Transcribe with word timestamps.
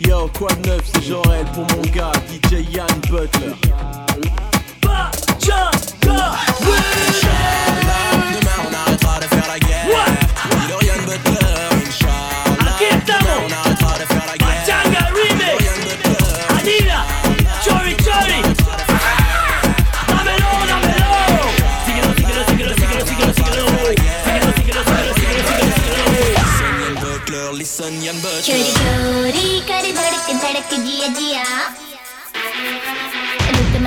Yo, 0.00 0.28
quoi 0.36 0.48
de 0.54 0.68
neuf, 0.68 0.82
c'est 0.92 1.02
genre 1.02 1.22
Jorel 1.24 1.46
pour 1.54 1.66
mon 1.76 1.82
gars, 1.92 2.12
DJ 2.28 2.74
Yann 2.74 2.88
Butler. 3.08 3.54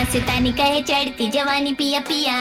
मासुतानी 0.10 0.52
कहे 0.58 0.82
चढ़ती 0.90 1.30
जवानी 1.32 1.74
पिया 1.78 2.00
पिया 2.10 2.38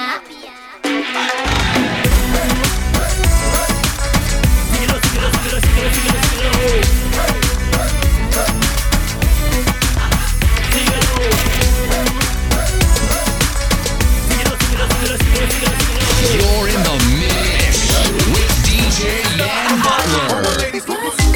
You're 16.32 16.68
in 16.68 16.80
the 16.88 16.96
mix 17.20 17.76
with 18.32 18.52
DJ 18.64 19.00
Yan 19.38 19.80
Butler. 19.84 21.27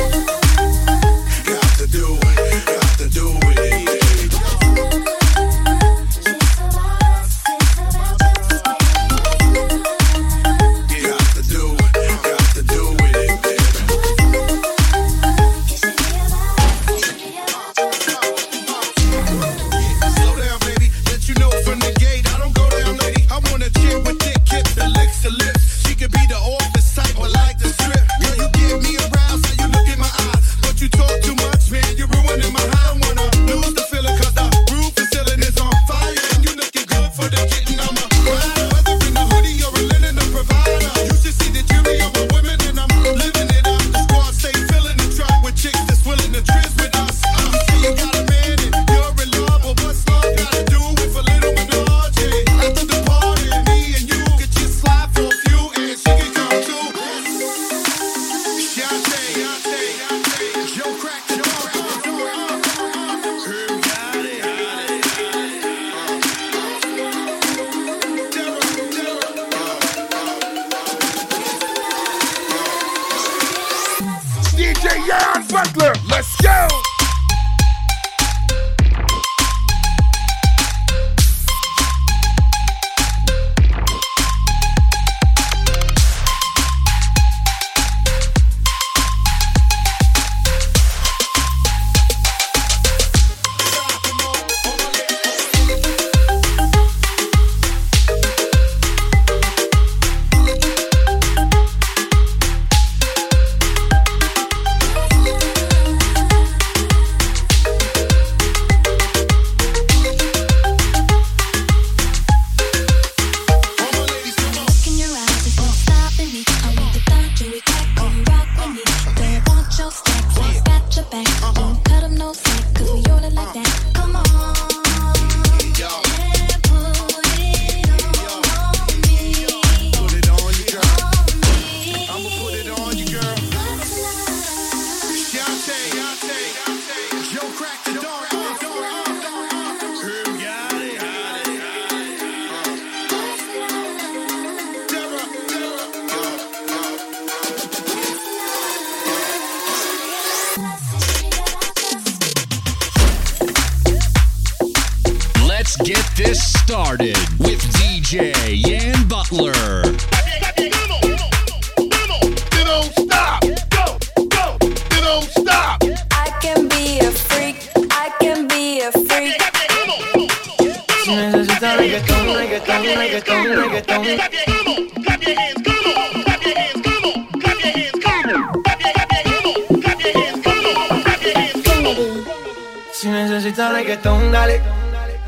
reggaetón, 183.82 184.31
dale. 184.31 184.60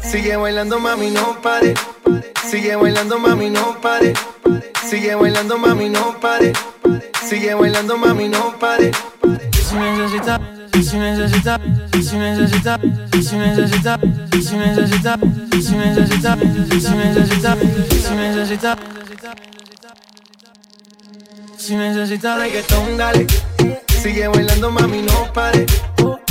Sigue 0.01 0.37
bailando, 0.37 0.79
mami, 0.79 1.11
no 1.11 1.41
pare. 1.43 1.75
Sigue 2.49 2.77
bailando, 2.77 3.19
mami, 3.19 3.51
no 3.51 3.81
pare. 3.81 4.15
Sigue 4.89 5.15
bailando, 5.17 5.59
mami, 5.59 5.89
no 5.89 6.21
pare. 6.21 6.53
Sigue 7.29 7.55
bailando, 7.55 7.97
mami, 7.97 8.29
no 8.29 8.57
pare. 8.59 8.93
Si 9.53 9.75
necesita, 9.75 10.41
si 10.73 10.97
necesita, 10.97 11.61
si 12.01 12.17
necesita, 12.17 12.79
si 13.21 13.37
necesita, 13.37 13.99
si 14.41 14.57
necesita, 14.57 15.19
si 15.61 15.75
necesita, 15.75 16.37
si 16.81 16.95
necesita, 16.95 17.57
si 17.59 18.15
necesita. 18.15 18.77
Si 21.57 21.75
necesita 21.75 22.37
reggaetón, 22.37 22.97
dale. 22.97 23.27
Sigue 23.89 24.29
bailando, 24.29 24.71
mami, 24.71 25.03
no 25.03 25.33
pare. 25.33 25.67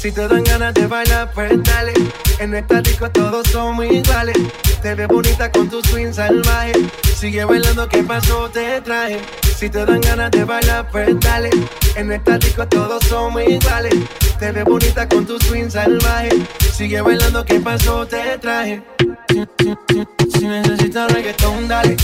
Si 0.00 0.10
te 0.10 0.26
dan 0.26 0.42
ganas 0.44 0.72
de 0.72 0.86
bailar, 0.86 1.30
pues 1.34 1.62
dale. 1.62 1.92
En 2.38 2.54
esta 2.54 2.80
disco 2.80 3.10
todos 3.10 3.46
somos 3.48 3.84
iguales. 3.84 4.34
Te 4.80 4.94
ves 4.94 5.06
bonita 5.06 5.52
con 5.52 5.68
tu 5.68 5.82
swing 5.82 6.10
salvaje. 6.14 6.72
Sigue 7.14 7.44
bailando, 7.44 7.86
¿qué 7.86 8.02
pasó? 8.02 8.48
Te 8.48 8.80
traje. 8.80 9.20
Si 9.58 9.68
te 9.68 9.84
dan 9.84 10.00
ganas 10.00 10.30
de 10.30 10.44
bailar, 10.44 10.88
pues 10.90 11.20
dale. 11.20 11.50
En 11.96 12.10
esta 12.12 12.38
disco 12.38 12.66
todos 12.66 13.04
somos 13.04 13.42
iguales. 13.46 13.94
Te 14.38 14.52
ves 14.52 14.64
bonita 14.64 15.06
con 15.06 15.26
tu 15.26 15.38
swing 15.38 15.68
salvaje. 15.68 16.30
Sigue 16.72 17.02
bailando, 17.02 17.44
¿qué 17.44 17.60
pasó? 17.60 18.06
Te 18.06 18.38
traje. 18.38 18.82
Si, 19.28 19.44
si, 19.58 19.74
si, 19.90 20.38
si 20.38 20.48
necesitas 20.48 21.12
reggaetón, 21.12 21.68
dale. 21.68 21.98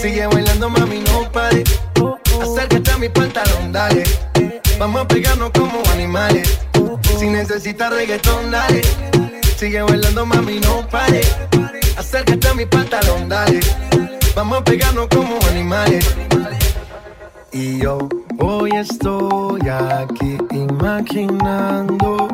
Sigue 0.00 0.26
bailando, 0.28 0.70
mami, 0.70 1.00
no 1.00 1.30
pare. 1.30 1.62
Acércate 2.40 2.90
a 2.90 2.96
mi 2.96 3.10
pantalón, 3.10 3.70
dale. 3.70 4.04
Vamos 4.78 5.02
a 5.02 5.08
pegarnos 5.08 5.50
como 5.50 5.82
animales. 5.92 6.67
Si 7.18 7.26
necesitas 7.26 7.92
reggaetón, 7.92 8.50
dale. 8.50 8.82
Sigue 9.56 9.82
bailando, 9.82 10.24
mami, 10.24 10.60
no 10.60 10.86
pare. 10.88 11.20
Acércate 11.96 12.48
a 12.48 12.54
mi 12.54 12.64
pantalón, 12.64 13.28
dale. 13.28 13.60
Vamos 14.34 14.58
a 14.58 14.64
pegarnos 14.64 15.08
como 15.08 15.38
animales. 15.50 16.14
Y 17.52 17.78
yo 17.80 18.08
hoy 18.38 18.70
estoy 18.72 19.60
aquí 19.68 20.38
imaginando. 20.52 22.28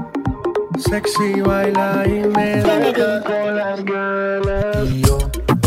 Sexy 0.79 1.41
baila 1.41 2.03
y 2.07 2.29
me 2.29 2.63
con 2.63 3.57
las 3.57 3.85
ganas. 3.85 4.91
Y 4.91 5.03
yo 5.03 5.19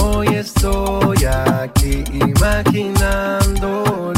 hoy 0.01 0.27
estoy 0.27 1.25
aquí 1.25 2.03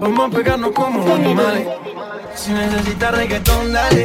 Vamos 0.00 0.32
a 0.32 0.36
pegarnos 0.36 0.70
como 0.72 1.14
animales. 1.14 1.66
Si 2.36 2.52
necesitas 2.52 3.14
reggaetón, 3.14 3.72
dale. 3.72 4.04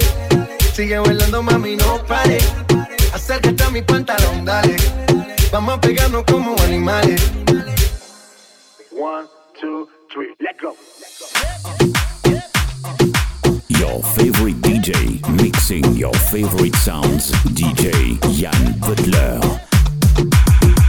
Sigue 0.73 0.97
bailando, 0.97 1.43
mami, 1.43 1.75
no 1.75 2.03
pare. 2.07 2.39
Acércate 3.13 3.63
a 3.63 3.69
mi 3.69 3.81
pantalón, 3.83 4.43
dale. 4.43 4.75
Vamos 5.51 5.75
a 5.75 5.81
pegarnos 5.81 6.23
como 6.23 6.55
animales. 6.63 7.21
One, 8.91 9.27
two, 9.61 9.87
three, 10.11 10.33
let 10.39 10.59
go. 10.59 10.75
Your 13.67 14.01
favorite 14.15 14.59
DJ 14.61 15.21
mixing 15.41 15.95
your 15.95 16.13
favorite 16.31 16.75
sounds. 16.75 17.31
DJ 17.53 18.17
Yann 18.35 18.79
Butler. 18.79 19.39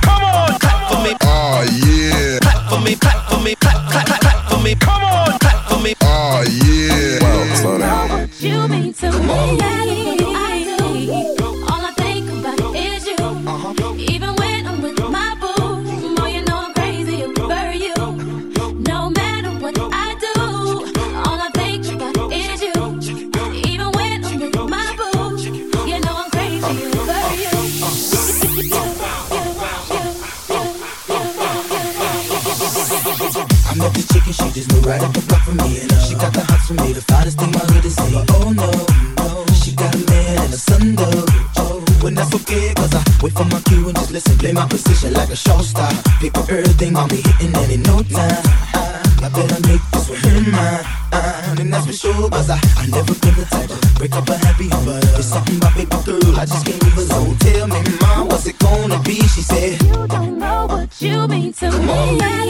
Come 0.03 0.25
on, 0.25 0.59
clap 0.59 0.91
for 0.91 1.03
me. 1.03 1.15
Oh 1.21 1.63
yeah. 1.85 2.44
Clap 2.75 2.83
for 2.83 2.91
me, 2.91 2.97
clap 2.97 3.31
for 3.31 3.41
me, 3.41 3.55
clap, 3.55 3.89
clap, 3.89 4.07
clap, 4.07 4.21
clap 4.21 4.51
for 4.51 4.61
me. 4.61 4.75
Come 4.75 5.05
on, 5.05 5.39
clap 5.39 5.69
for 5.69 5.79
me. 5.81 5.95
Oh 6.03 6.43
yeah. 6.65 7.19
Well, 7.23 7.57
slow 7.57 7.79
down. 7.79 8.29
You 8.41 8.67
mean 8.67 8.93
to 8.95 9.13
me. 9.13 10.04
I 34.25 34.31
met 34.31 34.33
this 34.33 34.37
chick 34.37 34.47
and 34.47 34.55
she 34.55 34.61
just 34.61 34.73
moved 34.73 34.87
right 34.87 35.03
up 35.03 35.13
the 35.13 35.21
block 35.29 35.43
from 35.43 35.57
me. 35.57 35.81
And 35.81 35.93
she 36.03 36.15
got 36.15 36.33
the 36.33 36.41
hots 36.41 36.67
for 36.67 36.75
me, 36.75 36.93
the 36.93 37.03
finest 37.03 37.39
thing 37.39 37.51
my 37.53 37.61
hood 37.61 37.85
has 37.85 37.97
seen. 37.97 38.25
Oh 38.31 38.53
no, 38.53 38.71
she 39.53 39.75
got 39.77 39.95
a 39.95 39.99
man 40.11 40.39
and 40.45 40.53
a 40.53 40.57
son 40.57 40.95
though. 40.95 41.25
Oh, 41.59 41.85
when 42.01 42.15
that's 42.15 42.35
okay, 42.35 42.73
cause 42.75 42.95
I 42.95 43.03
wait 43.23 43.33
for 43.33 43.45
my 43.45 43.61
cue 43.69 43.89
and 43.89 43.97
just 43.97 44.13
listen. 44.13 44.39
Play 44.39 44.53
my 44.53 44.67
position 44.67 45.13
like 45.13 45.31
a 45.31 45.37
show 45.37 45.59
star. 45.61 45.91
Pick 46.21 46.37
up 46.39 46.49
everything, 46.49 46.97
I'll 46.97 47.09
be 47.09 47.21
hitting 47.21 47.53
it 47.53 47.71
in 47.71 47.83
no 47.83 48.03
time. 48.03 48.45
I 49.25 49.29
better 49.29 49.61
make 49.69 49.85
this 49.93 50.09
one 50.09 50.21
her 50.21 50.41
mine. 50.51 51.61
And 51.61 51.73
that's 51.73 51.87
for 51.87 51.93
sure, 51.93 52.29
cause 52.31 52.51
I, 52.51 52.59
I 52.77 52.87
never 52.89 53.15
been 53.21 53.35
the 53.37 53.47
type 53.49 53.69
to 53.69 53.79
break 53.97 54.13
up 54.17 54.29
a 54.29 54.37
happy 54.37 54.69
home. 54.69 54.85
But 54.85 55.05
it's 55.21 55.29
something 55.29 55.57
about 55.57 55.75
baby 55.77 55.97
girl, 56.05 56.37
I 56.37 56.45
just 56.45 56.65
can't 56.65 56.83
leave 56.83 56.99
alone. 56.99 57.37
Tell 57.39 57.67
me, 57.69 57.81
mom, 58.01 58.29
what's 58.29 58.47
it 58.47 58.59
gonna 58.59 58.99
be? 59.03 59.21
She 59.33 59.43
said, 59.43 59.81
You 59.83 60.07
don't 60.09 60.39
know 60.39 60.67
what 60.67 60.91
you 61.01 61.29
mean 61.29 61.53
to 61.55 61.71
me. 61.71 61.89
All 61.89 62.23
I 62.23 62.45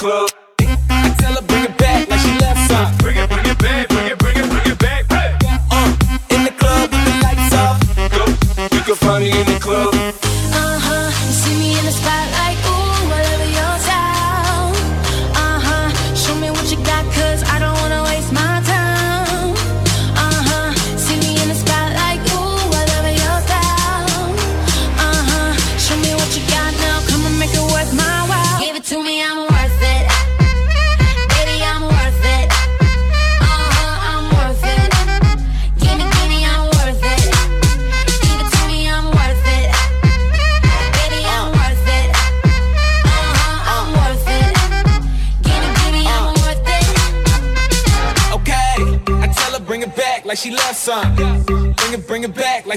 club. 0.00 0.39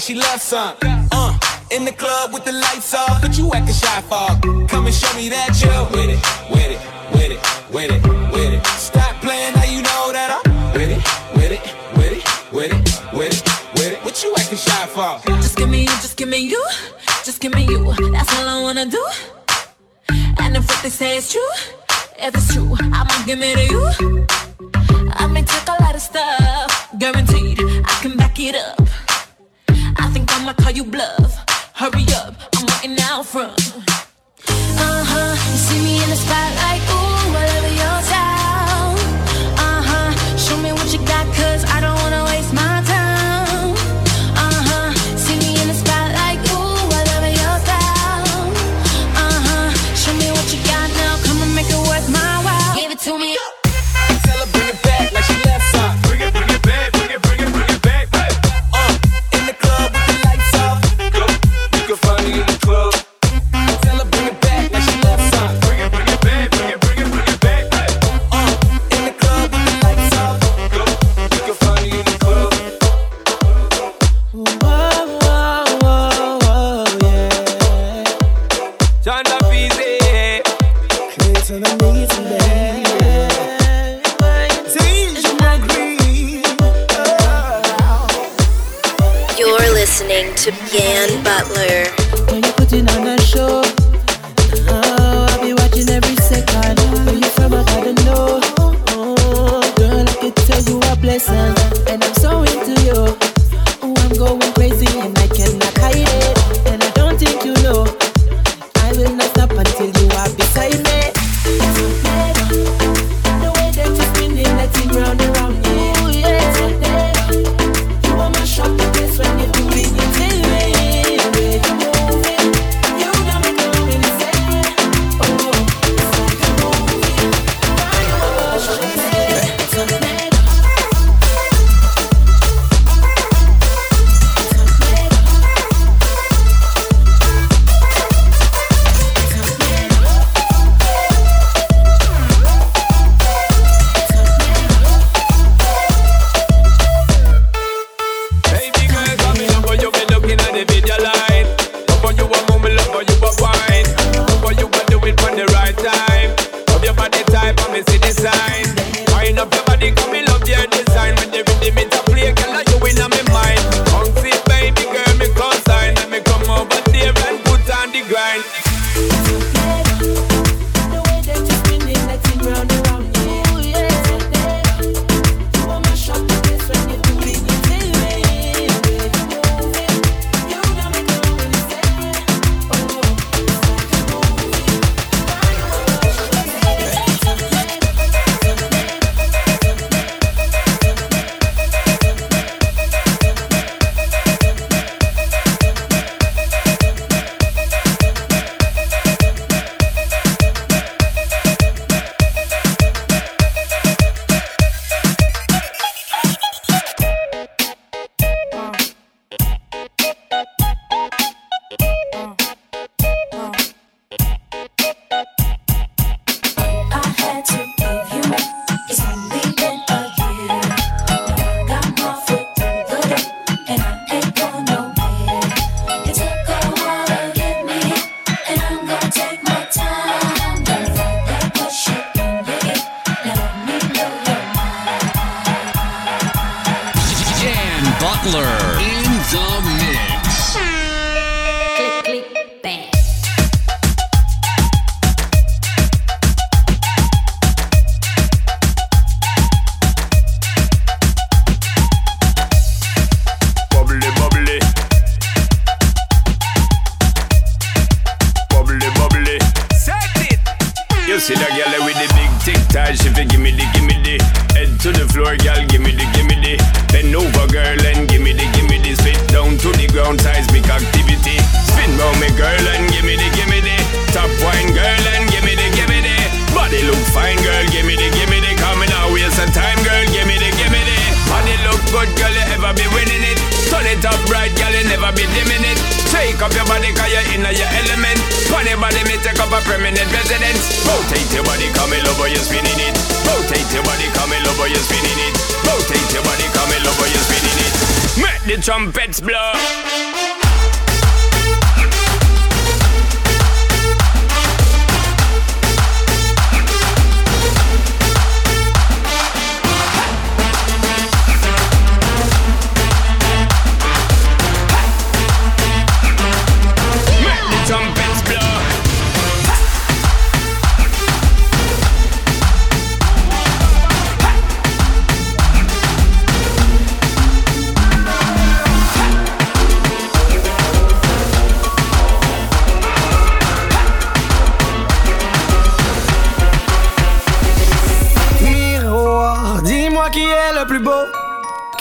she 0.03 0.15
loves 0.15 0.43
some. 0.43 0.75
Uh, 0.83 1.39
in 1.71 1.85
the 1.85 1.91
club 1.93 2.33
with 2.33 2.43
the 2.43 2.51
lights 2.51 2.93
off, 2.93 3.21
but 3.21 3.37
you 3.37 3.49
acting 3.53 3.73
shy 3.73 4.01
fog. 4.01 4.41
Come 4.67 4.85
and 4.85 4.93
show 4.93 5.15
me 5.15 5.29
that 5.29 5.55
you 5.63 5.72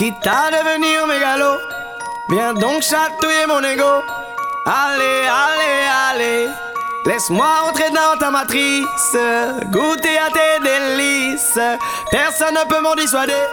quitte 0.02 0.26
à 0.26 0.50
devenir 0.50 1.06
mégalo. 1.06 1.52
Viens 2.30 2.54
donc 2.54 2.82
chatouiller 2.82 3.46
mon 3.46 3.62
ego. 3.62 4.02
Allez, 4.66 5.22
allez, 5.44 5.78
allez. 6.10 6.48
Laisse-moi 7.06 7.46
entrer 7.68 7.90
dans 7.90 8.18
ta 8.18 8.30
matrice, 8.32 9.16
goûter 9.70 10.18
à 10.18 10.28
tes 10.36 10.54
délices. 10.68 11.58
Personne 12.10 12.54
ne 12.54 12.64
peut 12.68 12.80
m'en 12.80 12.96
dissuader. 12.96 13.44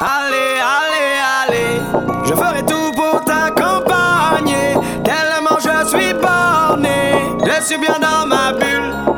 Allez, 0.00 0.54
allez, 0.78 1.12
allez. 1.42 1.80
Je 2.24 2.34
ferai 2.34 2.64
tout 2.64 2.90
pour 2.96 3.22
t'accompagner. 3.22 4.76
Tellement 5.04 5.58
je 5.58 5.88
suis 5.88 6.14
borné. 6.14 7.00
Je 7.44 7.62
suis 7.62 7.78
bien 7.78 7.98
dans 8.00 8.26
ma 8.26 8.52
bulle. 8.52 9.13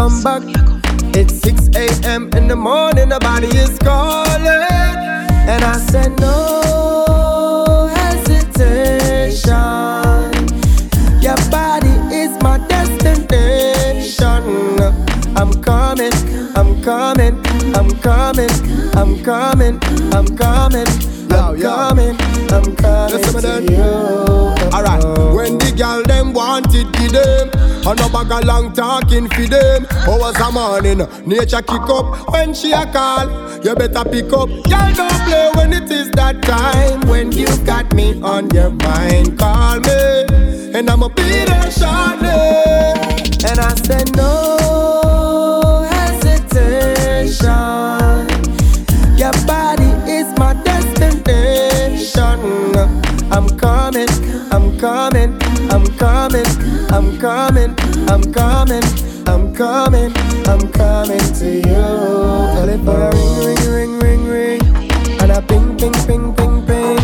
come 0.00 0.22
back. 0.22 0.59
I 27.86 27.94
no 27.94 28.08
bag 28.10 28.30
a 28.30 28.46
long 28.46 28.72
talking 28.72 29.28
for 29.28 29.46
them. 29.46 29.86
Hours 30.06 30.36
a 30.36 30.52
morning, 30.52 30.98
nature 31.26 31.62
kick 31.62 31.88
up 31.88 32.30
when 32.32 32.52
she 32.52 32.72
a 32.72 32.84
call. 32.86 33.26
You 33.64 33.74
better 33.74 34.04
pick 34.04 34.32
up. 34.32 34.48
Y'all 34.68 34.92
don't 34.94 35.20
play 35.24 35.50
when 35.54 35.72
it 35.72 35.90
is 35.90 36.10
that 36.12 36.42
time. 36.42 37.00
When 37.08 37.32
you 37.32 37.46
got 37.64 37.92
me 37.94 38.20
on 38.22 38.50
your 38.50 38.70
mind, 38.70 39.38
call 39.38 39.80
me, 39.80 40.72
and 40.74 40.90
I'ma 40.90 41.08
be 41.08 41.22
there 41.22 41.70
shortly. 41.70 42.28
And 43.48 43.58
I 43.58 43.74
said 43.76 44.14
no. 44.14 44.49
coming 61.10 61.34
to 61.34 61.56
you. 61.56 61.82
Tell 62.54 62.68
it 62.68 62.80
for 62.84 62.96
a 62.96 63.10
ring, 63.14 63.36
ring, 63.44 63.98
ring, 63.98 63.98
ring, 63.98 64.24
ring, 64.26 64.76
and 65.20 65.32
a 65.32 65.42
ping, 65.42 65.76
ping, 65.76 65.92
ping, 66.06 66.34
ping, 66.34 66.66
ping. 66.66 66.98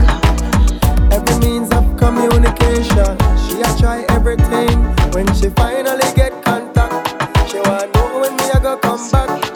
Every 1.12 1.38
means 1.38 1.70
of 1.72 1.96
communication, 1.96 3.16
she 3.46 3.60
a 3.60 3.78
try 3.78 4.04
everything. 4.10 4.84
When 5.12 5.26
she 5.34 5.48
finally 5.50 6.08
get 6.14 6.32
contact, 6.42 7.50
she 7.50 7.58
wanna 7.60 7.88
know 7.94 8.20
when 8.20 8.36
me 8.36 8.50
a 8.54 8.60
go 8.60 8.76
come 8.76 9.10
back. 9.10 9.55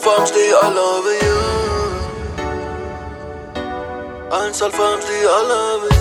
farm 0.00 0.26
stay 0.26 0.50
all 0.62 0.78
over 0.78 1.14
you. 1.24 1.36
Answer 4.32 4.70
farm 4.70 5.00
stay 5.00 5.24
all 5.26 5.52
over 5.52 5.94
you. 5.94 5.99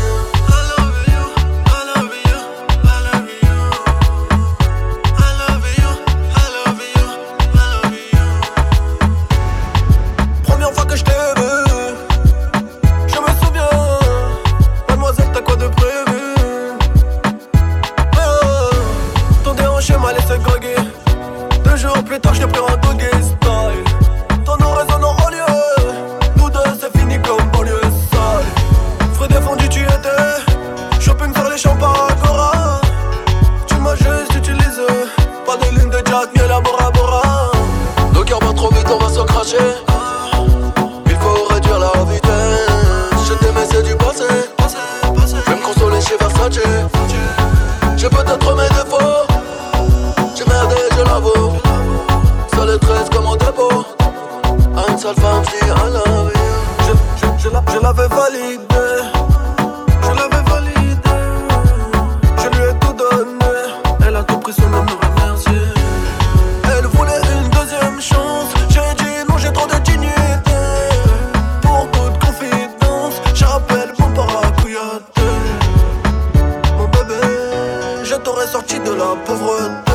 serais 78.40 78.52
sorti 78.52 78.80
de 78.80 78.92
la 78.92 79.16
pauvreté. 79.26 79.92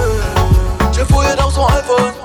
J'ai 0.92 1.04
fouillé 1.04 1.34
dans 1.36 1.50
son 1.50 1.66
iPhone. 1.66 2.23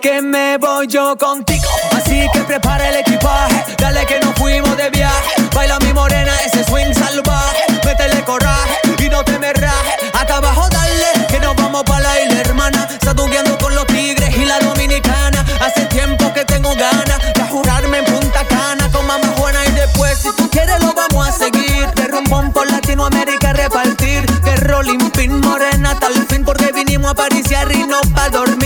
que 0.00 0.22
me 0.22 0.56
voy 0.58 0.86
yo 0.86 1.16
contigo. 1.16 1.68
Así 1.92 2.26
que 2.32 2.40
prepara 2.40 2.88
el 2.88 2.96
equipaje, 2.96 3.64
dale 3.78 4.06
que 4.06 4.20
nos 4.20 4.34
fuimos 4.34 4.76
de 4.76 4.90
viaje. 4.90 5.34
Baila 5.54 5.78
mi 5.80 5.92
morena, 5.92 6.32
ese 6.44 6.64
swing 6.64 6.92
salvaje. 6.94 7.64
Métele 7.84 8.22
coraje 8.24 8.78
y 8.98 9.08
no 9.08 9.24
te 9.24 9.38
me 9.38 9.52
raje. 9.52 9.96
Hasta 10.14 10.36
abajo 10.36 10.68
dale, 10.70 11.26
que 11.28 11.40
nos 11.40 11.56
vamos 11.56 11.82
para 11.84 12.00
la 12.00 12.20
isla 12.22 12.40
hermana. 12.40 12.88
Saduqueando 13.02 13.58
con 13.58 13.74
los 13.74 13.86
tigres 13.86 14.36
y 14.36 14.44
la 14.44 14.58
dominicana. 14.60 15.44
Hace 15.60 15.86
tiempo 15.86 16.32
que 16.32 16.44
tengo 16.44 16.74
ganas 16.74 17.18
de 17.34 17.42
jurarme 17.50 17.98
en 17.98 18.04
Punta 18.04 18.44
Cana 18.46 18.90
con 18.90 19.06
mamá 19.06 19.28
buena 19.36 19.64
Y 19.66 19.72
después, 19.72 20.18
si 20.18 20.34
tú 20.36 20.48
quieres, 20.50 20.80
lo 20.80 20.92
vamos 20.92 21.28
a 21.28 21.32
seguir. 21.32 21.86
De 21.94 22.06
rumbón 22.06 22.52
por 22.52 22.70
Latinoamérica 22.70 23.52
repartir. 23.52 24.26
De 24.42 24.56
Rolling 24.56 25.10
Pin 25.10 25.40
morena 25.40 25.92
hasta 25.92 26.08
fin, 26.28 26.44
porque 26.44 26.72
vinimos 26.72 27.10
a 27.10 27.14
París 27.14 27.44
y 27.50 27.54
a 27.54 27.64
Rino 27.64 28.00
pa' 28.14 28.28
dormir 28.30 28.61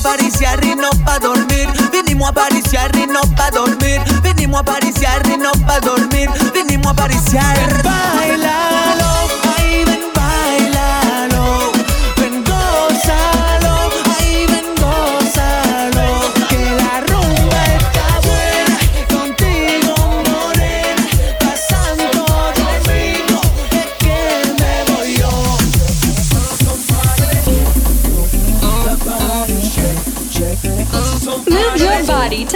a 0.00 0.02
París 0.02 0.40
y 0.40 0.44
a 0.44 0.56
Rino 0.56 0.88
pa' 1.04 1.18
dormir. 1.18 1.68
Vinimos 1.92 2.30
a 2.30 2.32
París 2.32 2.64
y 2.72 2.76
a 2.76 2.88
Rino 2.88 3.20
pa' 3.36 3.50
dormir. 3.50 4.00
Vinimos 4.22 4.60
a 4.60 4.64
París 4.64 4.94
y 5.00 5.04
a 5.04 5.18
Rino 5.18 5.52
pa' 5.66 5.80
dormir. 5.80 6.30
Vinimos 6.54 6.92
a 6.92 6.94
París 6.94 7.22
y 7.32 7.36
a 7.36 8.39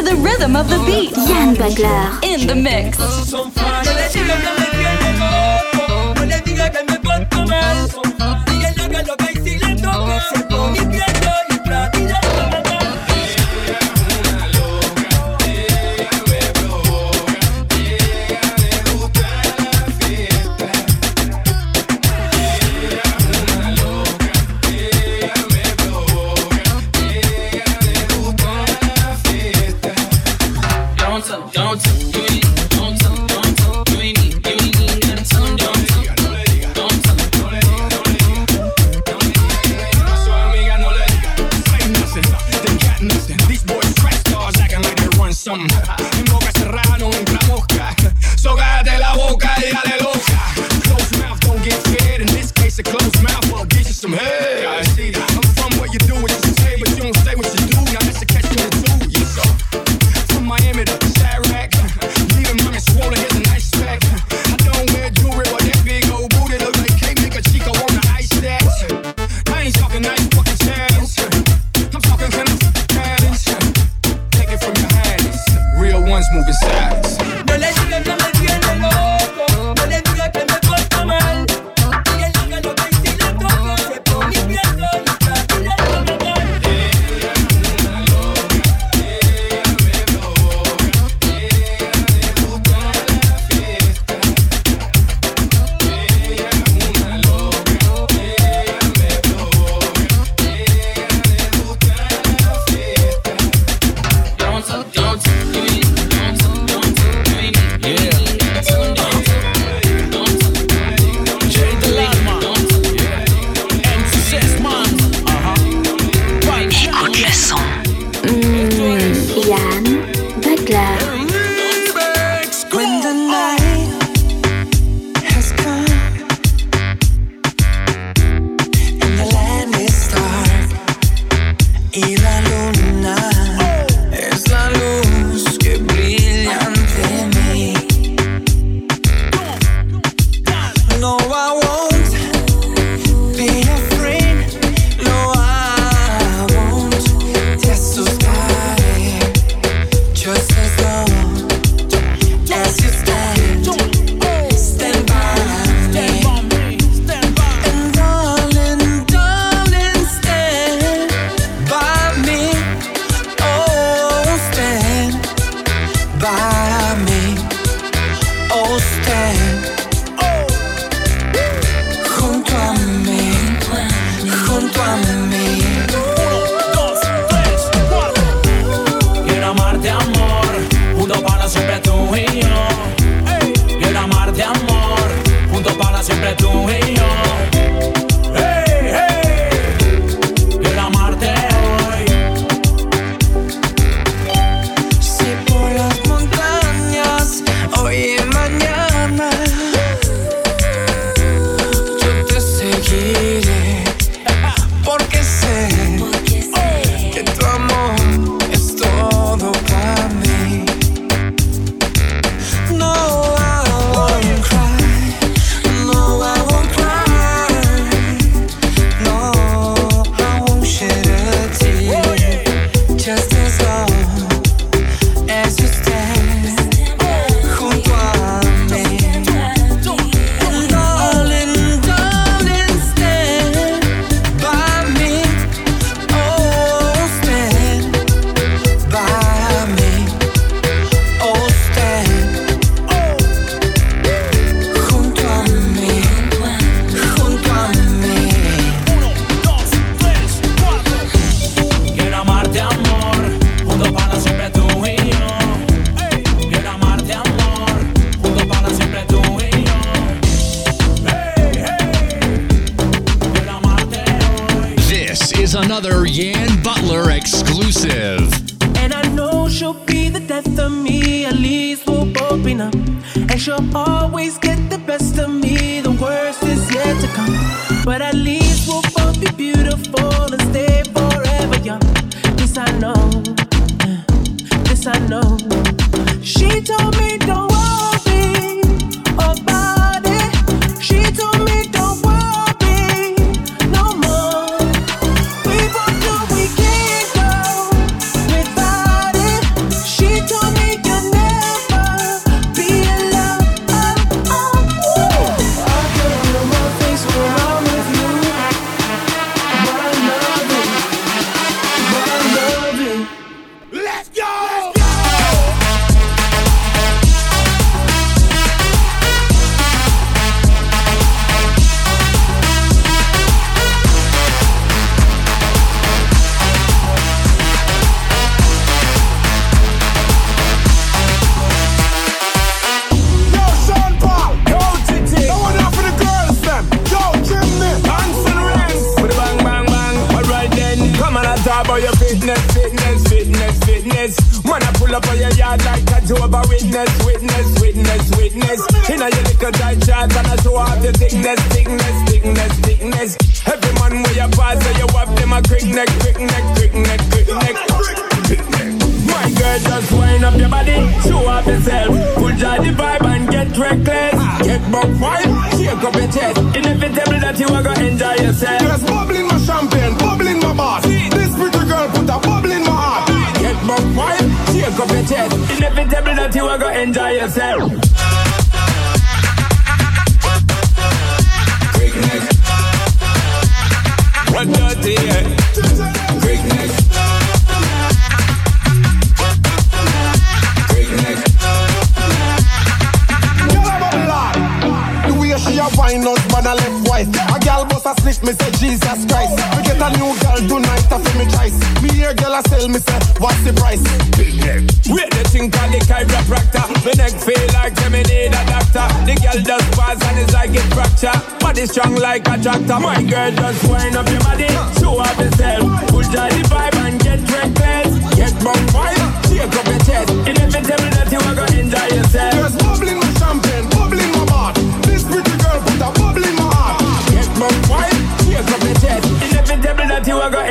the 0.05 0.17
rhythm 0.17 0.57
of 0.57 0.69
the 0.69 0.79
beat. 0.85 1.13
Yann 1.29 1.55
Bagler. 1.57 2.23
In 2.23 2.47
the 2.47 2.55
mix. 2.55 2.99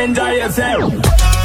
Enjoy 0.04 0.32
yourself. 0.34 1.42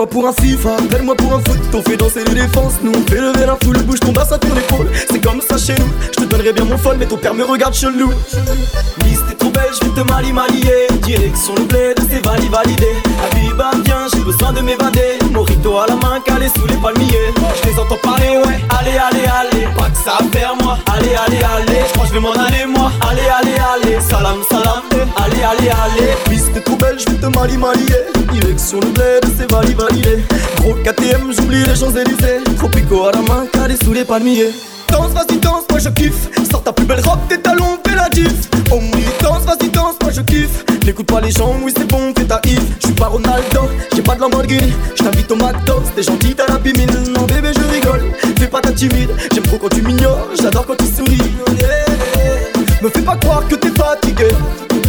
Appelle-moi 0.00 0.10
pour 0.22 0.28
un 0.28 0.32
FIFA, 0.32 0.76
appelle-moi 0.76 1.16
pour 1.16 1.34
un 1.34 1.40
foot. 1.40 1.58
On 1.74 1.82
fait 1.82 1.96
danser 1.96 2.22
les 2.24 2.34
défenses, 2.34 2.74
nous 2.84 2.92
on 2.92 3.10
fait 3.10 3.20
lever 3.20 3.46
la 3.46 3.56
foule. 3.60 3.78
Bouge 3.78 3.98
ton 3.98 4.12
bassin 4.12 4.36
à 4.36 4.38
ton 4.38 4.48
c'est 5.10 5.20
comme 5.20 5.40
ça 5.40 5.58
chez 5.58 5.74
nous. 5.74 5.88
Je 6.12 6.22
te 6.22 6.24
donnerais 6.24 6.52
bien 6.52 6.66
mon 6.66 6.78
phone, 6.78 6.98
mais 7.00 7.06
ton 7.06 7.16
père 7.16 7.34
me 7.34 7.42
regarde 7.42 7.74
chelou. 7.74 8.12
Miss, 9.04 9.18
t'es 9.28 9.34
trop 9.34 9.50
belle, 9.50 9.72
je 9.72 9.88
vais 9.88 10.00
te 10.00 10.12
mali 10.12 10.32
malier. 10.32 10.86
Direction 11.02 11.56
le 11.56 11.64
bled, 11.64 11.98
c'est 12.08 12.24
validé, 12.24 12.48
validé. 12.48 12.86
Habiba, 13.24 13.70
viens, 13.84 14.06
j'ai 14.14 14.20
besoin 14.20 14.52
de 14.52 14.60
m'évader. 14.60 15.18
Morito 15.32 15.78
à 15.78 15.88
la 15.88 15.96
main, 15.96 16.20
calé 16.24 16.46
sous 16.56 16.66
les 16.68 16.76
palmiers. 16.76 17.34
Je 17.60 17.68
les 17.68 17.76
entends 17.76 17.98
parler, 18.00 18.28
ouais. 18.28 18.60
Allez, 18.78 18.98
allez, 18.98 19.26
allez. 19.26 19.66
Pas 19.76 19.90
que 19.90 19.96
ça 19.96 20.18
à 20.20 20.36
faire, 20.38 20.54
moi. 20.62 20.78
Allez, 20.94 21.16
allez, 21.26 21.42
allez. 21.42 21.82
Je 21.88 21.92
crois 21.94 22.04
que 22.04 22.08
je 22.10 22.14
vais 22.14 22.20
m'en 22.20 22.34
aller, 22.34 22.66
moi. 22.68 22.92
Allez, 23.00 23.22
allez, 23.22 23.58
allez. 23.74 24.00
Salam, 24.00 24.38
salam. 24.48 24.82
eh. 24.92 25.20
Allez, 25.20 25.42
allez, 25.42 25.70
allez. 25.70 26.27
Miss, 26.78 26.86
t'es 26.86 26.86
trop 26.86 26.86
belle, 26.86 26.98
je 26.98 27.10
vais 27.10 27.18
te 27.18 27.38
mali 27.38 27.56
malier. 27.56 28.40
Direction 28.40 28.80
le 28.80 28.88
bled, 28.88 29.24
c'est 29.38 29.50
validé, 29.50 29.74
validé. 29.74 30.24
Gros 30.58 30.74
KTM, 30.74 31.32
j'oublie 31.32 31.64
les 31.64 31.74
Champs-Élysées. 31.74 32.44
Tropico 32.56 33.06
à 33.06 33.12
la 33.12 33.22
main, 33.22 33.46
calé 33.52 33.76
sous 33.82 33.92
les 33.92 34.04
palmiers. 34.04 34.52
Danse, 34.90 35.12
vas-y, 35.12 35.38
danse, 35.38 35.64
moi 35.70 35.78
je 35.78 35.90
kiffe. 35.90 36.28
Sors 36.50 36.62
ta 36.62 36.72
plus 36.72 36.86
belle 36.86 37.00
robe, 37.04 37.20
tes 37.28 37.40
talons, 37.40 37.78
fais 37.86 37.94
la 37.94 38.08
diff. 38.08 38.48
Oh 38.70 38.78
oui, 38.94 39.04
danse, 39.22 39.44
vas-y, 39.44 39.68
danse, 39.68 39.96
moi 40.02 40.10
je 40.12 40.20
kiffe. 40.22 40.64
N'écoute 40.84 41.06
pas 41.06 41.20
les 41.20 41.30
gens, 41.30 41.54
oui, 41.62 41.72
c'est 41.76 41.86
bon, 41.86 42.12
fais 42.16 42.24
ta 42.24 42.40
if. 42.44 42.60
J'suis 42.80 42.94
pas 42.94 43.06
Ronaldo, 43.06 43.68
j'ai 43.94 44.02
pas 44.02 44.14
de 44.14 44.20
Lamborghini. 44.20 44.72
J't'invite 44.94 45.30
au 45.30 45.36
McDo, 45.36 45.82
t'es 45.94 46.02
gentil, 46.02 46.34
t'as 46.34 46.46
la 46.52 46.58
bimine. 46.58 46.90
Non, 47.14 47.22
bébé, 47.22 47.50
je 47.54 47.74
rigole, 47.74 48.02
fais 48.38 48.46
pas 48.46 48.60
ta 48.60 48.72
timide. 48.72 49.10
J'aime 49.32 49.44
trop 49.44 49.58
quand 49.58 49.68
tu 49.68 49.82
m'ignores, 49.82 50.28
j'adore 50.40 50.66
quand 50.66 50.76
tu 50.76 50.86
souris. 50.86 51.18
Me 52.80 52.88
fais 52.88 53.02
pas 53.02 53.16
croire 53.16 53.46
que 53.48 53.56
t'es 53.56 53.70
fatigué. 53.70 54.28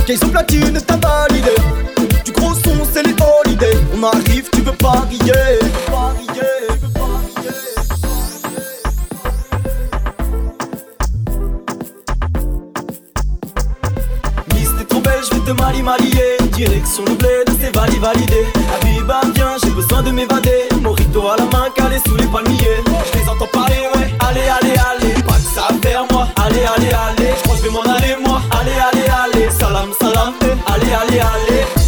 Qu'ils 0.09 0.25
ont 0.25 0.29
platine, 0.29 0.81
t'as 0.87 0.97
validé. 0.97 1.53
Du 2.25 2.31
gros 2.31 2.55
son, 2.55 2.73
c'est 2.91 3.03
les 3.03 3.13
holidays. 3.13 3.77
On 3.95 4.01
arrive, 4.01 4.49
tu 4.51 4.61
veux 4.61 4.71
pas 4.71 5.05
rier. 5.07 5.59
Miss, 14.55 14.69
t'es 14.79 14.85
trop 14.85 14.99
belle, 14.99 15.13
je 15.23 15.35
vais 15.35 15.45
te 15.45 15.51
mali 15.61 15.83
malier. 15.83 16.37
Direction 16.53 17.05
le 17.05 17.13
bled, 17.13 17.49
c'est 17.61 17.75
validé, 17.75 17.99
validé. 17.99 18.45
Habiba, 18.81 19.21
viens, 19.35 19.57
j'ai 19.63 19.69
besoin 19.69 20.01
de 20.01 20.09
m'évader. 20.09 20.69
Morito 20.81 21.21
à 21.27 21.37
la 21.37 21.43
main, 21.43 21.67
calé 21.75 21.97
sous 22.07 22.15
les 22.15 22.25
palmiers. 22.25 22.81
Je 23.13 23.19
les 23.19 23.29
entends 23.29 23.45
parler, 23.53 23.75
ouais. 23.93 24.11
Allez, 24.27 24.49
allez, 24.59 24.73
allez. 24.73 25.21
Pas 25.21 25.35
que 25.35 25.53
ça 25.53 25.67
à 25.67 26.11
moi. 26.11 26.27
Allez, 26.35 26.65
allez, 26.65 26.89
allez. 26.89 27.18
Allez, 30.21 30.93
allez, 30.93 31.19
allez. 31.19 31.78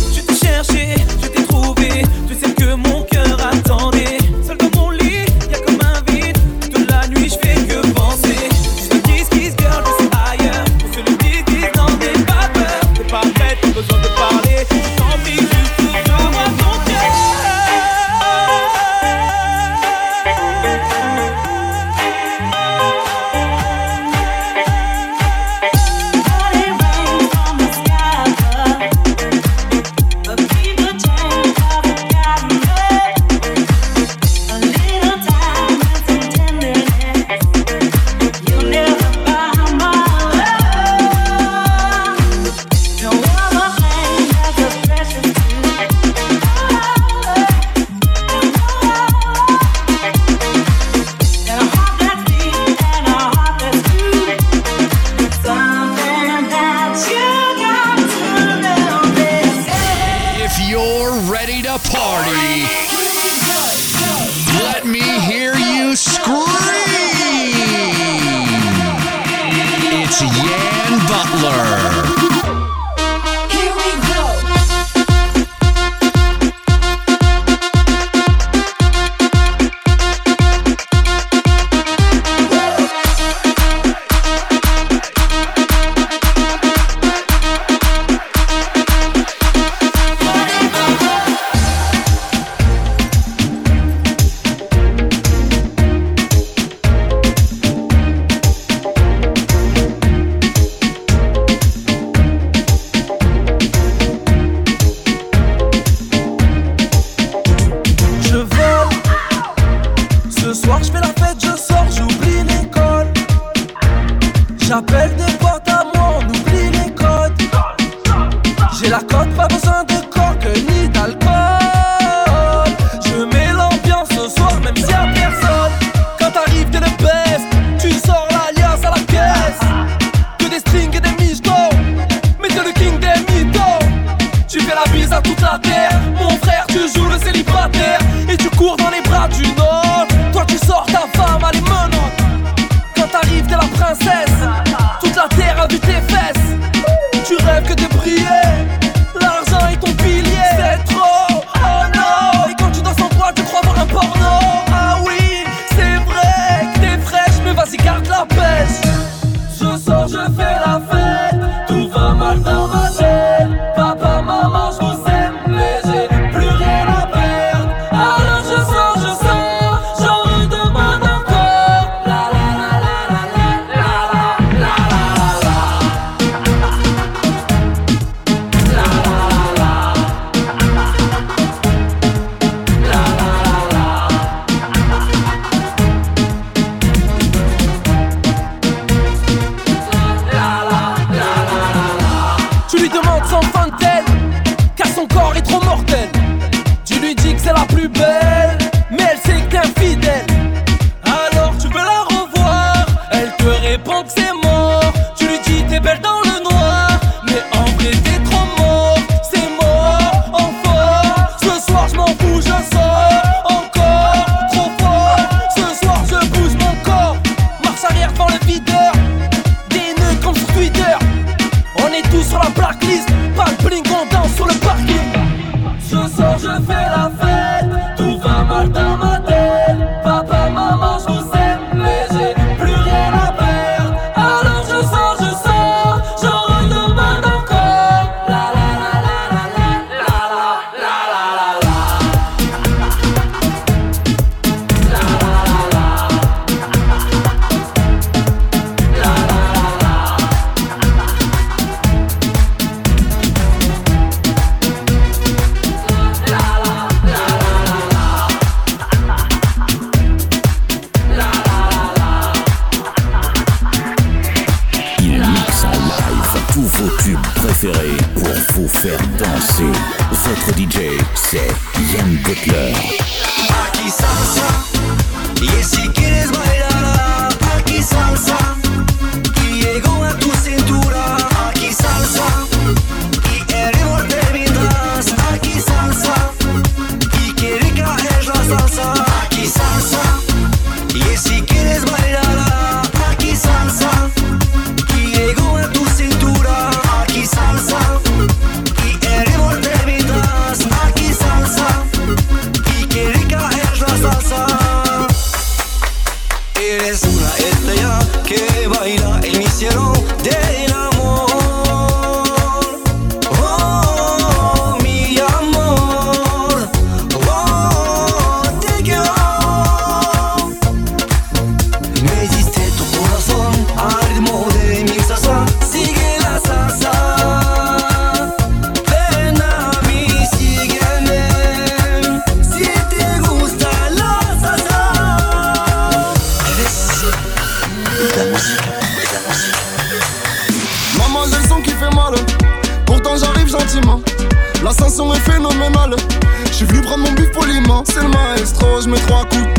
Je 348.82 348.86
j'mets 348.86 348.98
trois 349.06 349.26
coups 349.26 349.51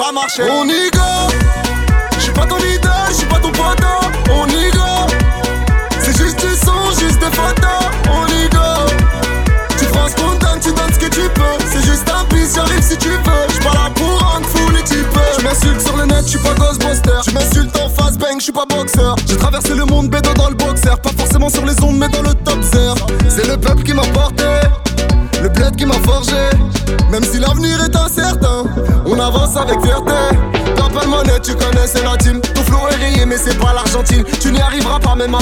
pas 0.00 0.12
marché. 0.12 0.42
On 0.48 0.66
y 0.68 0.99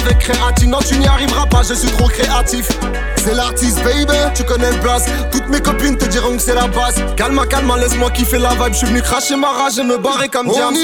avec 0.04 0.18
créatine. 0.18 0.70
Non, 0.70 0.78
tu 0.78 0.96
n'y 0.98 1.06
arriveras 1.06 1.46
pas, 1.46 1.62
je 1.62 1.74
suis 1.74 1.90
trop 1.90 2.08
créatif. 2.08 2.68
C'est 3.16 3.34
l'artiste, 3.34 3.82
baby, 3.82 4.16
tu 4.34 4.44
connais 4.44 4.70
le 4.70 4.78
blast. 4.78 5.08
Toutes 5.30 5.48
mes 5.48 5.60
copines 5.60 5.96
te 5.96 6.06
diront 6.06 6.36
que 6.36 6.42
c'est 6.42 6.54
la 6.54 6.66
base. 6.68 6.96
Calme, 7.16 7.44
calme, 7.48 7.72
laisse-moi 7.78 8.10
kiffer 8.10 8.38
la 8.38 8.50
vibe. 8.50 8.72
Je 8.72 8.78
suis 8.78 8.86
venu 8.86 9.02
cracher 9.02 9.36
ma 9.36 9.48
rage 9.48 9.78
et 9.78 9.84
me 9.84 9.98
barrer 9.98 10.28
comme 10.28 10.48
diable. 10.48 10.76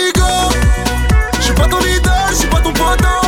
Je 1.39 1.43
suis 1.43 1.55
pas 1.55 1.67
ton 1.67 1.79
leader, 1.79 2.27
je 2.31 2.35
suis 2.35 2.49
pas 2.49 2.61
ton 2.61 2.73
poteau. 2.73 3.24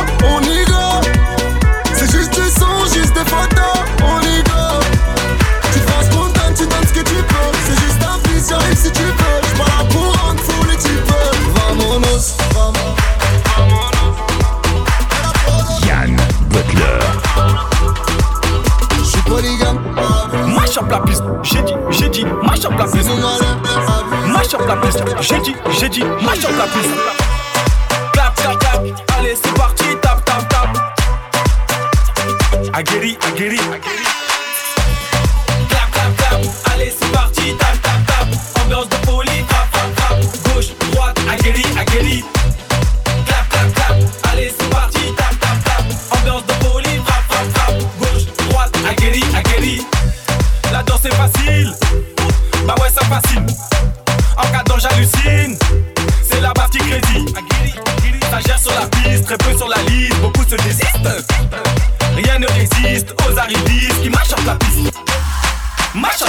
j'ai 21.43 21.61
dit, 21.63 21.73
j'ai 21.91 22.09
dit, 22.09 22.25
mash 22.43 22.65
up 22.65 22.73
la 22.77 22.85
piste. 22.85 23.09
Mash 24.27 24.53
up 24.53 24.61
la 24.67 24.75
piste, 24.77 25.03
j'ai 25.21 25.39
dit, 25.39 25.55
j'ai 25.79 25.89
dit, 25.89 26.03
mash 26.21 26.45
up 26.45 26.51
la 26.57 26.65
piste. 26.65 26.91
Clap, 28.13 28.35
clap, 28.35 28.59
clap, 28.59 28.83
allez 29.17 29.35
c'est 29.35 29.53
parti, 29.53 29.85
tap, 30.01 30.23
tap, 30.25 30.47
tap. 30.49 30.69
Aguerri, 32.73 33.17
aguerri, 33.27 33.59
aguerri. 33.59 34.06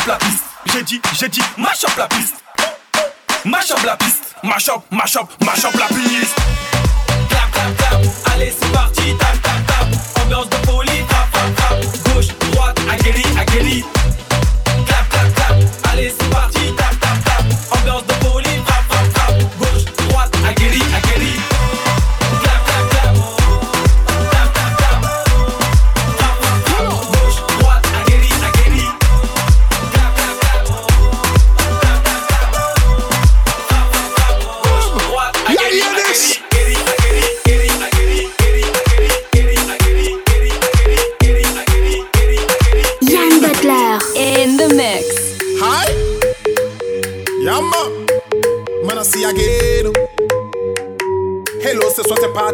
la 0.08 0.16
piste. 0.16 0.44
J'ai 0.72 0.82
dit, 0.82 1.00
j'ai 1.12 1.28
dit, 1.28 1.42
mash 1.58 1.84
up 1.84 1.96
la 1.96 2.08
piste. 2.08 2.36
Mash 3.44 3.70
up 3.70 3.82
la 3.84 3.96
piste. 3.96 4.34
Mash 4.42 4.68
up, 4.68 4.82
mash 4.90 5.16
up, 5.16 5.28
mash 5.44 5.64
up 5.64 5.74
la 5.74 5.86
piste. 5.86 6.34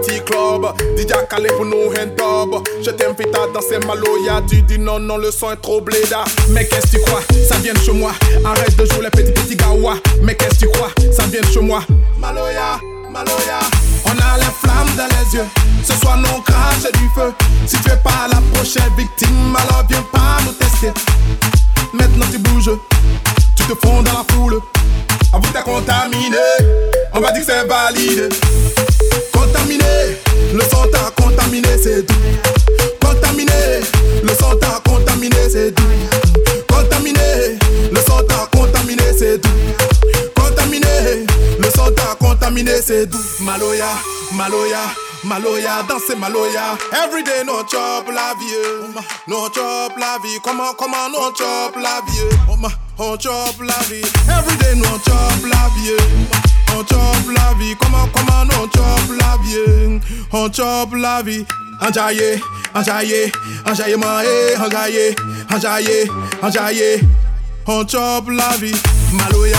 petit 0.04 0.20
club. 0.24 0.66
DJ 0.96 1.12
calé 1.28 1.48
pour 1.56 1.64
nous 1.64 1.90
un 1.98 2.06
dub. 2.06 2.62
Je 2.82 2.90
t'invite 2.90 3.34
à 3.34 3.46
danser 3.52 3.78
Maloya. 3.86 4.42
Tu 4.48 4.62
dis 4.62 4.78
non, 4.78 4.98
non, 4.98 5.16
le 5.16 5.30
son 5.30 5.50
est 5.50 5.56
trop 5.56 5.80
bléda. 5.80 6.24
Mais 6.50 6.66
qu'est-ce 6.66 6.92
que 6.92 6.96
tu 6.96 7.02
crois? 7.04 7.20
Ça 7.48 7.56
vient 7.56 7.74
de 7.74 7.78
chez 7.78 7.92
moi. 7.92 8.12
Arrête 8.44 8.76
de 8.76 8.84
jouer 8.86 9.04
les 9.04 9.10
petits 9.10 9.32
petits 9.32 9.56
gawa. 9.56 9.94
Mais 10.22 10.34
qu'est-ce 10.34 10.60
que 10.60 10.66
tu 10.66 10.68
crois? 10.68 10.90
Ça 11.12 11.24
vient 11.24 11.40
de 11.40 11.46
chez 11.46 11.60
moi. 11.60 11.82
Maloya, 12.18 12.80
Maloya. 13.10 13.60
On 14.06 14.10
a 14.10 14.38
les 14.38 14.52
flammes 14.60 14.96
dans 14.96 15.08
les 15.16 15.36
yeux. 15.36 15.46
Ce 15.82 15.94
soir, 15.94 16.16
nous 16.18 16.40
crache 16.42 16.90
du 16.92 17.08
feu. 17.14 17.32
Si 17.66 17.76
tu 17.78 17.90
es 17.90 17.96
pas 17.96 18.28
la 18.30 18.40
prochaine 18.52 18.82
victime, 18.96 19.56
alors 19.56 19.84
viens 19.88 20.04
pas 20.12 20.38
nous 20.44 20.52
tester. 20.52 20.92
Maintenant, 21.92 22.26
tu 22.30 22.38
bouges. 22.38 22.78
Tu 23.56 23.64
te 23.64 23.86
fonds 23.86 24.02
dans 24.02 24.12
la 24.12 24.24
foule. 24.34 24.60
Avant 25.32 25.42
que 25.42 25.52
t'as 25.52 25.62
contaminé, 25.62 26.36
on 27.12 27.20
va 27.20 27.32
dire 27.32 27.44
que 27.44 27.52
c'est 27.52 27.66
validé. 27.66 28.28
Contaminé. 29.54 29.86
Le 30.52 30.60
son 30.62 30.84
t'a 30.90 31.10
contaminé, 31.22 31.68
c'est 31.80 32.04
tout. 32.04 32.14
Contaminé. 33.00 33.52
Le 34.22 34.58
t'a 34.58 34.80
contaminé, 34.84 35.48
c'est 35.48 35.72
tout. 35.72 35.82
Contaminé. 36.68 37.58
Le 37.92 38.26
t'a 38.26 38.46
contaminé, 38.52 39.04
c'est 39.16 39.40
tout. 39.40 39.48
Contaminé. 40.34 41.24
Le 41.60 41.94
t'a 41.94 42.16
contaminé, 42.18 42.72
c'est 42.82 43.08
tout. 43.08 43.18
Maloya, 43.40 43.86
Maloya. 44.32 44.80
Maloya, 45.22 45.84
danser 45.88 46.16
Maloya. 46.16 46.76
Everyday 46.92 47.44
no 47.46 47.62
chop 47.62 48.08
la 48.08 48.34
vie. 48.34 48.56
oh 48.82 48.88
ma. 48.92 49.00
No 49.28 49.48
chop 49.50 49.96
la 49.96 50.18
vie. 50.22 50.38
Comment, 50.42 50.74
comment 50.76 51.08
no 51.10 51.30
chop 51.32 51.76
la 51.76 52.00
vie? 52.06 52.74
On 52.98 53.16
chop 53.18 53.60
la 53.60 53.78
vie. 53.88 54.02
Everyday 54.28 54.74
no 54.74 54.84
chop 55.04 55.46
la 55.46 55.68
vie. 55.76 56.43
On 56.76 56.84
chop 56.84 57.32
la 57.34 57.54
vie. 57.58 57.74
Comment, 57.80 58.08
comment 58.12 58.44
no 58.44 58.66
chop 58.74 59.16
la 59.18 59.36
vie. 59.42 60.00
On 60.32 60.50
chop 60.50 60.94
la 60.94 61.22
vie. 61.22 61.44
Enjaillé, 61.80 62.40
enjaillé, 62.74 63.32
maé, 63.96 64.56
enjaillé, 64.58 65.14
enjaillé, 65.52 66.10
enjaillé. 66.42 67.00
On 67.66 67.84
chop 67.86 68.28
la 68.28 68.56
vie. 68.58 68.74
Maloya, 69.12 69.56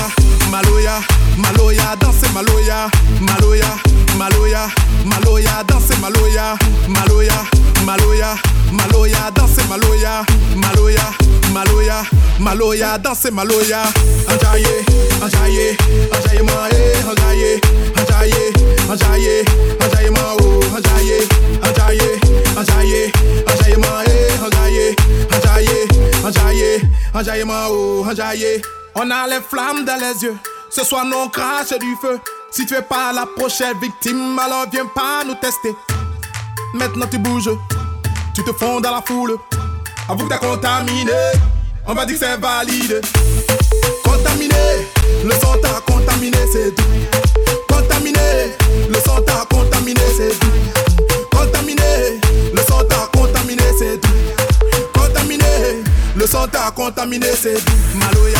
Maloya, 0.51 0.99
Maloya, 1.37 1.95
danser 1.99 2.29
Maloya, 2.33 2.87
Maloya, 3.21 3.77
Maloya, 4.17 4.67
Maloya, 5.05 5.63
danser 5.67 5.97
Maloya, 5.99 6.55
Maloya, 6.87 7.45
Maloya, 7.85 8.35
Maloya, 8.71 9.31
danser 9.33 9.63
Maloya, 9.69 10.23
Maloya, 10.55 11.13
Maloya, 11.51 12.03
Maloya, 12.39 12.97
danser 12.99 13.31
Maloya. 13.31 13.83
Enjaillé, 14.29 14.85
enjaillé, 15.23 15.77
enjaillé, 16.13 16.43
maé, 16.43 16.93
enjaillé, 17.09 17.61
enjaillé, 17.97 18.53
enjaillé, 18.89 19.45
enjaillé, 19.81 20.09
mao, 20.11 20.59
enjaillé, 20.77 21.19
enjaillé, 21.63 22.19
enjaillé, 22.55 23.11
enjaillé, 23.47 23.77
maé, 23.77 24.29
enjaillé, 24.45 25.87
enjaillé, 26.25 26.81
enjaillé, 27.13 27.43
enjaillé, 27.43 27.45
mao, 27.45 28.03
enjaillé. 28.05 28.61
On 28.95 29.09
a 29.11 29.27
les 29.27 29.41
flammes 29.41 29.85
dans 29.85 29.97
les 29.97 30.23
yeux. 30.23 30.35
Ce 30.69 30.83
soir, 30.83 31.05
non 31.05 31.29
crache 31.29 31.77
du 31.79 31.95
feu. 32.01 32.19
Si 32.51 32.65
tu 32.65 32.73
es 32.73 32.81
pas 32.81 33.11
la 33.13 33.25
prochaine 33.25 33.77
victime, 33.79 34.39
alors 34.39 34.65
viens 34.71 34.85
pas 34.85 35.23
nous 35.25 35.35
tester. 35.35 35.75
Maintenant 36.73 37.07
tu 37.09 37.17
bouges, 37.17 37.49
tu 38.33 38.43
te 38.43 38.51
fonds 38.53 38.79
dans 38.79 38.91
la 38.91 39.01
foule. 39.01 39.37
Avoue 40.09 40.27
que 40.27 40.33
t'es 40.33 40.39
contaminé. 40.39 41.11
On 41.87 41.93
va 41.93 42.05
dire 42.05 42.19
que 42.19 42.25
c'est 42.25 42.37
valide. 42.37 43.01
Contaminé, 44.03 44.55
le 45.23 45.31
son 45.31 45.57
t'a 45.61 45.81
contaminé, 45.85 46.37
c'est 46.51 46.73
tout. 46.73 46.83
Contaminé, 47.69 48.55
le 48.89 48.99
son 49.05 49.21
t'a 49.21 49.45
contaminé, 49.49 50.01
c'est 50.17 50.39
tout. 50.39 50.74
Le 56.25 56.31
son 56.31 56.47
t'a 56.47 56.71
contaminé, 56.71 57.27
c'est. 57.35 57.53
Maloya, 57.93 58.39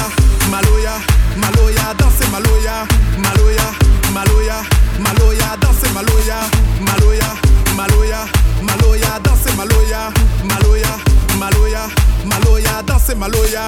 Maloya, 0.50 0.94
Maloya, 1.38 1.94
danser 2.00 2.28
Maloya, 2.32 2.88
Maloya, 3.20 3.68
Maloya, 4.12 4.56
Maloya, 5.00 5.56
danser 5.62 5.94
Maloya, 5.94 6.38
Maloya, 6.82 7.30
Maloya, 7.78 8.26
Maloya, 8.64 9.20
danser 9.24 9.54
Maloya, 9.56 10.12
Maloya, 10.44 10.98
Maloya, 11.38 11.88
Maloya, 12.26 12.82
danser 12.88 13.16
Maloya. 13.18 13.66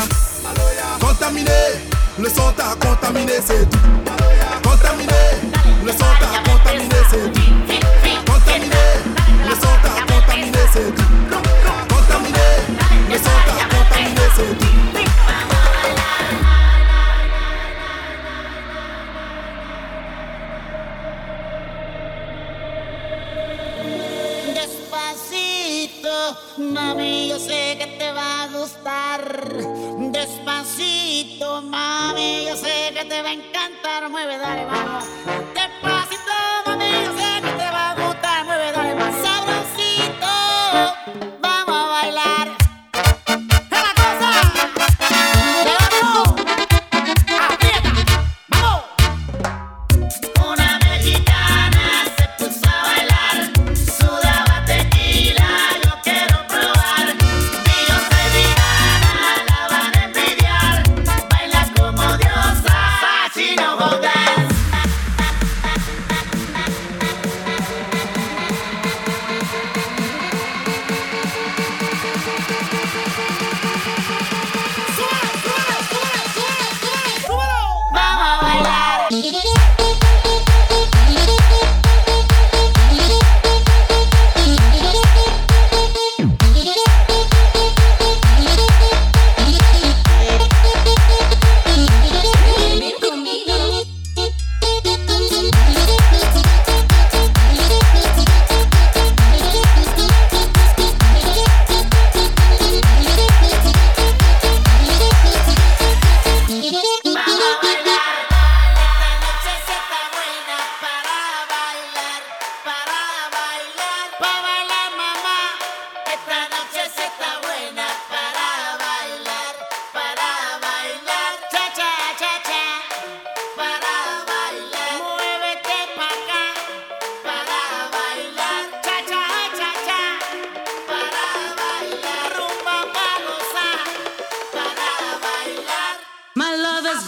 Contaminé, 0.99 1.51
le 2.18 2.28
son 2.28 2.51
t'a 2.57 2.76
contaminé, 2.80 3.34
c'est. 3.45 3.68
Contaminé, 4.63 5.22
le 5.86 5.91
son 5.91 6.09
t'a 6.20 6.51
contaminé, 6.51 6.95
c'est. 7.11 7.46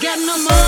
Got 0.10 0.18
no 0.26 0.38
money, 0.43 0.59